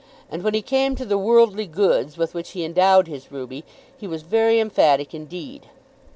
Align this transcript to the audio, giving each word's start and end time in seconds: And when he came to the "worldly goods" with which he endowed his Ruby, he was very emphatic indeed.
And 0.31 0.41
when 0.43 0.55
he 0.55 0.63
came 0.63 0.95
to 0.95 1.05
the 1.05 1.15
"worldly 1.19 1.67
goods" 1.67 2.17
with 2.17 2.33
which 2.33 2.53
he 2.53 2.63
endowed 2.65 3.05
his 3.07 3.31
Ruby, 3.31 3.63
he 3.95 4.07
was 4.07 4.23
very 4.23 4.59
emphatic 4.59 5.13
indeed. 5.13 5.67